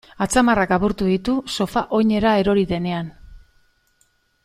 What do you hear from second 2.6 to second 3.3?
denean.